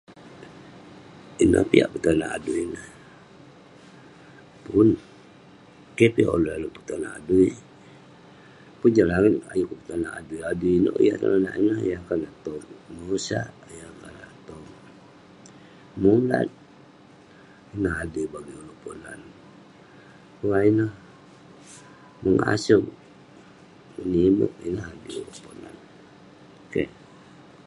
Ineh 1.43 1.65
piak 1.69 1.89
petonak 1.93 2.31
adui 2.37 2.59
ineh, 2.67 2.87
pun. 4.65 4.87
Keh 5.97 6.11
piak 6.15 6.31
uleuk 6.37 6.47
dalem 6.53 6.71
petonak 6.77 7.13
adui. 7.19 7.49
Pun 8.79 8.89
jah 8.95 9.07
langit 9.09 9.43
ayuk 9.51 9.67
kuk 9.69 9.79
petonak 9.81 10.13
adui, 10.19 10.39
adui 10.51 10.71
ineuk 10.79 10.95
yah 11.07 11.17
kenonak 11.21 11.55
ineh, 11.61 11.79
yah 11.89 12.01
konak 12.07 12.33
toq 12.45 12.61
mosak, 13.05 13.49
yah 13.77 13.89
konak 14.01 14.31
toq 14.47 14.63
munat. 16.01 16.47
Ineh 17.75 17.95
adui 18.03 18.25
bagik 18.33 18.59
uleuk 18.61 18.79
Ponan. 18.83 19.21
Ngah 20.45 20.61
ineh, 20.71 20.91
mengaseuk, 22.23 22.85
menimeq 23.97 24.53
ineh 24.67 24.85
adui 24.93 25.15
uleuk 25.21 25.39
Ponan. 25.45 25.75
Keh. 26.73 26.89